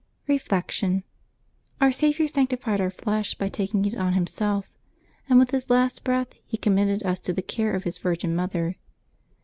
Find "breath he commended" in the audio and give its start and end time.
6.03-7.03